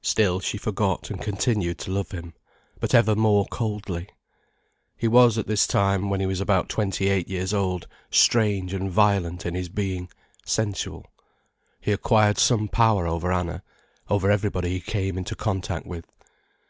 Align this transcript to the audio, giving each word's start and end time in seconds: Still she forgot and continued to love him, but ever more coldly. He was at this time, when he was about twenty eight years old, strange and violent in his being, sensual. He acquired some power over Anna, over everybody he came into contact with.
Still 0.00 0.40
she 0.40 0.56
forgot 0.56 1.10
and 1.10 1.20
continued 1.20 1.76
to 1.80 1.90
love 1.90 2.12
him, 2.12 2.32
but 2.80 2.94
ever 2.94 3.14
more 3.14 3.44
coldly. 3.50 4.08
He 4.96 5.06
was 5.06 5.36
at 5.36 5.46
this 5.46 5.66
time, 5.66 6.08
when 6.08 6.20
he 6.20 6.26
was 6.26 6.40
about 6.40 6.70
twenty 6.70 7.10
eight 7.10 7.28
years 7.28 7.52
old, 7.52 7.86
strange 8.10 8.72
and 8.72 8.90
violent 8.90 9.44
in 9.44 9.54
his 9.54 9.68
being, 9.68 10.08
sensual. 10.46 11.04
He 11.82 11.92
acquired 11.92 12.38
some 12.38 12.68
power 12.68 13.06
over 13.06 13.30
Anna, 13.30 13.62
over 14.08 14.30
everybody 14.30 14.70
he 14.70 14.80
came 14.80 15.18
into 15.18 15.34
contact 15.36 15.84
with. 15.84 16.06